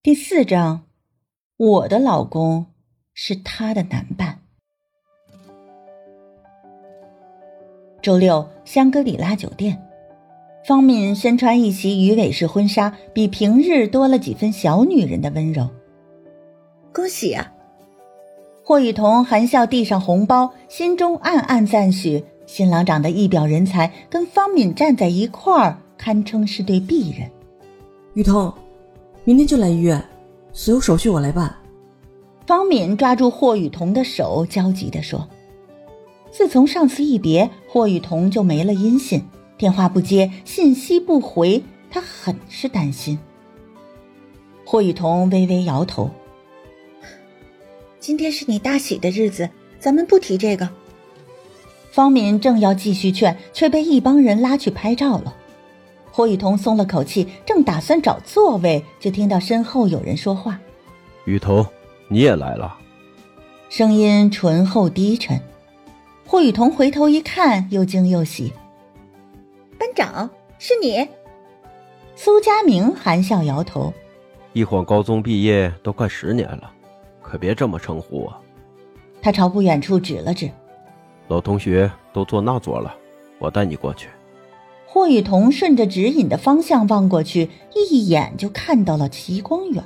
[0.00, 0.84] 第四章，
[1.56, 2.66] 我的老公
[3.14, 4.38] 是他的男伴。
[8.00, 9.76] 周六，香格里拉酒店，
[10.64, 15.68] 方敏身穿一袭鱼尾式婚纱，比平日多了几分小女人的温柔。
[16.92, 17.52] 恭喜啊！
[18.62, 27.28] 霍雨桐含笑递上红包，心中暗暗赞许新郎长得一表人才，跟方敏站在一块儿，堪称是对璧人。
[28.14, 28.54] 雨桐。
[29.28, 30.02] 明天就来医院，
[30.54, 31.54] 所有手续我来办。
[32.46, 35.28] 方敏抓住霍雨桐的手，焦急地说
[36.32, 39.22] ：“自从上次一别，霍雨桐就没了音信，
[39.58, 43.18] 电话不接，信息不回，他很是担心。”
[44.64, 46.08] 霍雨桐微微摇头
[48.00, 50.70] ：“今天是你大喜的日子，咱们不提这个。”
[51.92, 55.36] 方敏正要继续劝，却被一帮人拉去拍照了。
[56.18, 60.58] 霍雨桐松了口气，正打算找座位，就听到身后有人说话
[61.26, 61.64] ：“雨桐，
[62.08, 62.76] 你也来了。”
[63.70, 65.40] 声音醇厚低沉。
[66.26, 68.52] 霍雨桐回头一看，又惊又喜
[69.78, 71.06] ：“班长，是你？”
[72.16, 73.94] 苏佳明含笑摇头
[74.54, 76.68] ：“一晃高中毕业都快十年了，
[77.22, 78.36] 可别这么称呼我。”
[79.22, 80.50] 他朝不远处指了指
[81.28, 82.92] ：“老同学都坐那桌了，
[83.38, 84.08] 我带你过去。”
[84.90, 87.50] 霍雨桐顺着指引的方向望过去，
[87.90, 89.84] 一眼就看到了齐光远。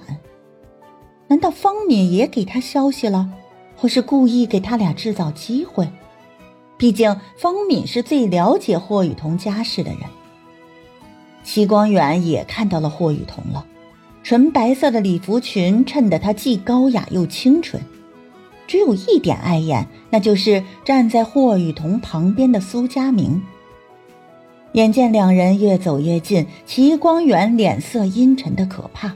[1.26, 3.28] 难道方敏也给他消息了，
[3.76, 5.88] 或是故意给他俩制造机会？
[6.78, 10.00] 毕竟方敏是最了解霍雨桐家世的人。
[11.42, 13.66] 齐光远也看到了霍雨桐了，
[14.22, 17.82] 纯白色的礼服裙衬得她既高雅又清纯，
[18.68, 23.42] 只有一点碍眼，那就是站在霍雨桐旁边的苏佳明。
[24.72, 29.12] 眼见两人越走越近，齐光远脸色阴沉的可怕。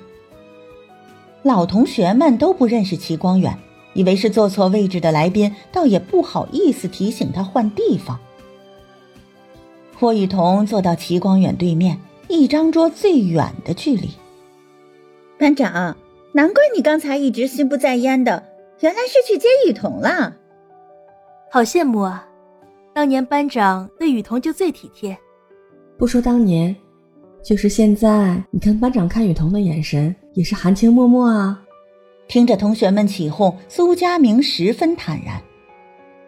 [1.43, 3.57] 老同学们都不认识齐光远，
[3.95, 8.19] 以为是坐错位置的来宾，倒也不好意思提醒他换地方。
[9.99, 14.11] 霍雨桐坐到齐光远对面，一张桌最远的距离。
[15.39, 15.97] 班长，
[16.33, 18.43] 难怪你刚才一直心不在焉的，
[18.81, 20.35] 原来是去接雨桐了。
[21.51, 22.29] 好羡慕啊！
[22.93, 25.17] 当年班长对雨桐就最体贴。
[25.99, 26.77] 不说当年，
[27.43, 31.63] 就是现在，你看班长看雨桐的眼神也是含情脉脉啊。
[32.29, 35.41] 听着同学们起哄，苏佳明十分坦然。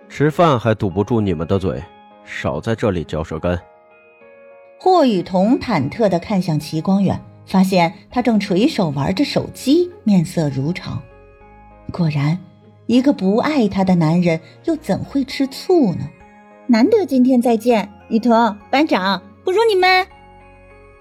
[0.09, 1.83] 吃饭还堵不住你们的嘴，
[2.25, 3.59] 少在这里嚼舌根。
[4.81, 11.03] 霍雨桐忐忑地看向齐光远，发现他正垂手玩着手机，面色如常。
[11.93, 12.39] 果然，
[12.87, 16.09] 一个不爱他的男人又怎会吃醋呢？
[16.69, 19.21] 难得今天再见，雨桐班长。
[19.48, 20.06] 不如你们，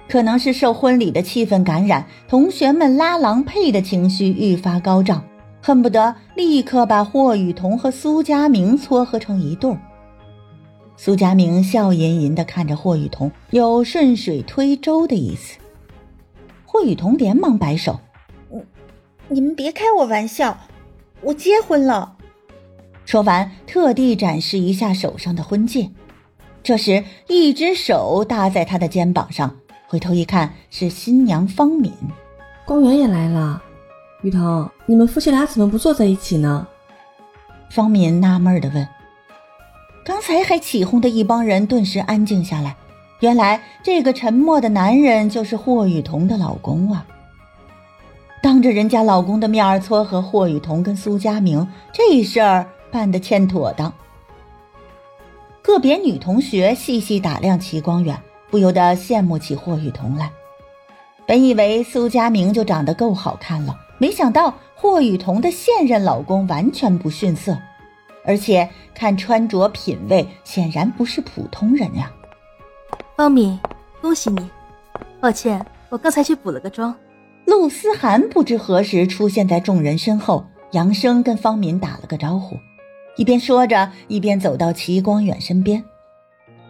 [0.08, 5.22] 可能是受婚礼的气氛感染，同学们拉郎配的情绪愈发高涨，
[5.62, 9.78] 恨不得立刻把霍雨桐和苏佳明撮合成一对儿。
[10.96, 15.58] 苏佳明笑吟吟地看着霍雨桐，有顺水推舟的意思。
[16.66, 18.00] 霍雨桐连忙摆手
[18.50, 18.62] ：“你
[19.28, 20.58] 你们别开我玩笑，
[21.20, 22.16] 我结婚了。”
[23.04, 25.90] 说完，特地展示一下手上的婚戒。
[26.68, 29.56] 这时，一只手搭在他的肩膀上，
[29.88, 31.94] 回头一看，是新娘方敏。
[32.66, 33.64] 光源也来了，
[34.22, 36.68] 雨桐，你们夫妻俩怎么不坐在一起呢？
[37.70, 38.86] 方敏纳闷的问。
[40.04, 42.76] 刚才还起哄的一帮人顿时安静下来，
[43.22, 47.06] 原来这个沉默的男人就是霍雨桐的老公啊！
[48.44, 53.94] 当着人家老公的面儿撮合霍雨桐跟苏佳明，这事儿办得欠妥当。
[55.62, 58.20] 个别女同学细细打量齐光远，
[58.50, 60.32] 不由得羡慕起霍雨桐来。
[61.26, 67.58] 本以为苏佳明就长得够好看了，没想到霍雨桐的现任老公完全不逊色，
[68.24, 72.10] 而且看穿着品味，显然不是普通人呀。
[73.18, 73.60] 方敏，
[74.00, 74.50] 恭喜你！
[75.20, 76.96] 抱歉，我刚才去补了个妆。
[77.46, 82.58] 陆思涵不知何时出现在众人身后，扬声跟方敏打了个招呼。
[83.18, 85.84] 一边说着，一边走到齐光远身边。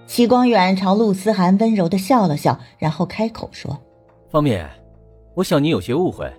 [0.05, 3.77] 齐光远朝陆思涵温柔的笑了笑，然后开口说
[4.31, 4.57] ：“方敏，
[5.35, 6.31] 我想你有些误会，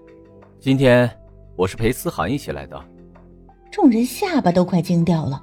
[0.58, 1.08] 今天
[1.56, 2.82] 我是陪思涵一起来的。”
[3.70, 5.42] 众人下巴都快惊掉了，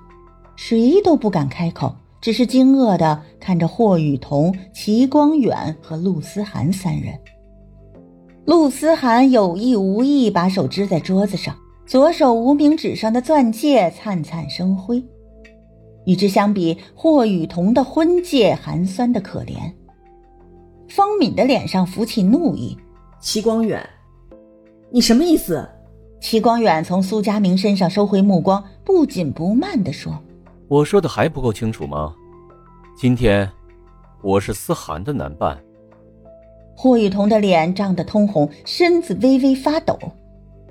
[0.56, 7.14] 谁都不敢开口，只是惊愕的看着霍雨桐、齐光远和陆思涵三人。
[8.46, 11.56] 陆思涵有意无意把手支在桌子上。
[11.86, 15.04] 左手无名指上的钻戒灿灿生辉，
[16.06, 19.72] 与之相比，霍雨桐的婚戒寒酸的可怜。
[20.90, 22.76] 方敏的脸上浮起怒意
[23.22, 23.88] ：“齐光远，
[24.90, 25.68] 你什么意思？
[26.20, 30.12] 齐光远从苏佳明身上收回目光，不紧不慢地说
[30.68, 32.16] ：“我说的还不够清楚吗？
[32.98, 33.48] 今天，
[34.24, 35.56] 我是思涵的男伴。”
[36.76, 40.00] 霍雨桐的脸涨得通红，身子微微发抖。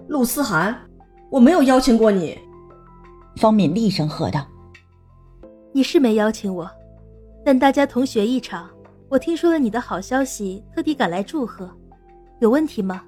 [0.08, 0.76] 陆思涵，
[1.34, 2.38] 我没有邀请过你。
[3.38, 4.46] 方敏厉声喝道
[5.75, 6.70] ：“你是没邀请我，
[7.44, 8.70] 但大家同学一场，
[9.08, 11.69] 我听说了你的好消息，特地赶来祝贺，
[12.38, 13.02] 有问题吗？”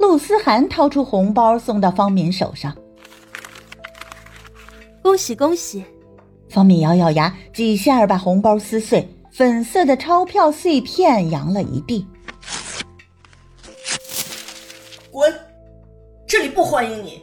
[0.00, 2.74] 陆思涵掏出红包送到方敏手上，
[5.02, 5.84] 恭喜恭喜！
[6.48, 12.06] 方敏咬咬牙，几下把红包撕碎，粉色的钞票碎片扬了一地。
[15.10, 15.30] 滚！
[16.26, 17.20] 这里不欢迎你。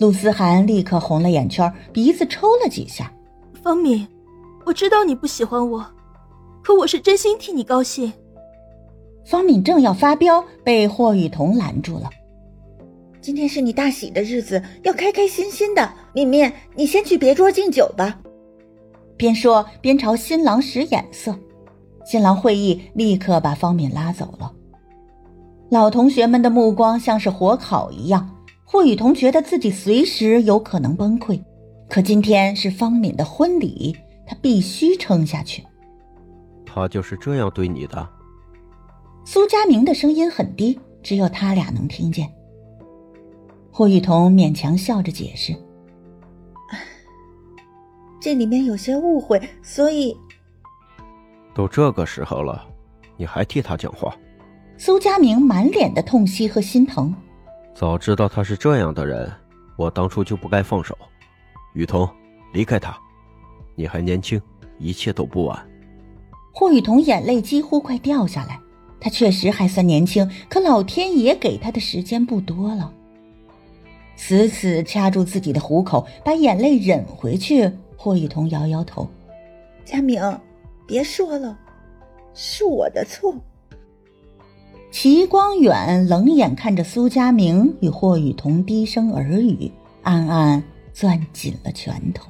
[0.00, 3.12] 陆思涵立刻红了眼圈，鼻子抽了几下。
[3.62, 4.08] 方敏，
[4.64, 5.84] 我知道你不喜欢我，
[6.64, 8.10] 可我是真心替你高兴。
[9.26, 12.08] 方敏正要发飙，被霍雨桐拦住了。
[13.20, 15.92] 今天是你大喜的日子，要开开心心的。
[16.14, 18.18] 敏敏，你先去别桌敬酒吧。
[19.18, 21.38] 边说边朝新郎使眼色。
[22.06, 24.50] 新郎会意，立刻把方敏拉走了。
[25.68, 28.34] 老同学们的目光像是火烤一样。
[28.72, 31.42] 霍雨桐觉得自己随时有可能崩溃，
[31.88, 35.64] 可今天是方敏的婚礼，他必须撑下去。
[36.64, 38.08] 他就是这样对你的。
[39.24, 42.32] 苏佳明的声音很低，只有他俩能听见。
[43.72, 45.52] 霍雨桐勉强笑着解释
[48.22, 50.16] ：“这里面有些误会，所以……
[51.52, 52.64] 都这个时候了，
[53.16, 54.16] 你还替他讲话？”
[54.78, 57.12] 苏佳明满脸的痛惜和心疼。
[57.80, 59.32] 早知道他是这样的人，
[59.78, 60.94] 我当初就不该放手。
[61.72, 62.06] 雨桐，
[62.52, 62.94] 离开他，
[63.74, 64.38] 你还年轻，
[64.78, 65.66] 一切都不晚。
[66.52, 68.60] 霍雨桐眼泪几乎快掉下来。
[69.00, 72.92] 他确实还算年轻，可老天爷给他的时间不多了。
[74.14, 77.72] 死死掐住自己的虎口，把眼泪忍回去。
[77.96, 79.08] 霍雨桐摇摇头
[79.86, 80.20] ：“佳明，
[80.86, 81.58] 别说了，
[82.34, 83.34] 是我的错。”
[84.90, 89.70] 齐光远冷眼看着苏佳明与霍雨桐低声耳语，
[90.02, 92.26] 暗暗攥紧了拳头。